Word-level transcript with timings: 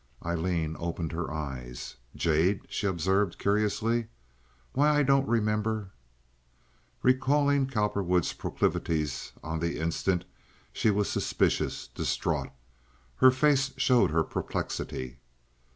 Aileen 0.25 0.75
opened 0.79 1.11
her 1.11 1.31
eyes. 1.31 1.95
"Jade!" 2.15 2.61
she 2.67 2.87
observed, 2.87 3.37
curiously. 3.37 4.07
"Why, 4.73 4.89
I 4.97 5.03
don't 5.03 5.27
remember." 5.27 5.91
Recalling 7.03 7.67
Cowperwood's 7.67 8.33
proclivities 8.33 9.31
on 9.43 9.59
the 9.59 9.77
instant, 9.77 10.25
she 10.73 10.89
was 10.89 11.07
suspicious, 11.07 11.85
distraught. 11.87 12.49
Her 13.17 13.29
face 13.29 13.73
showed 13.77 14.09
her 14.09 14.23
perplexity. 14.23 15.19